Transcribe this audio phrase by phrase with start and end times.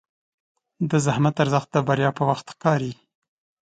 [0.89, 2.93] د زحمت ارزښت د بریا په وخت ښکاري.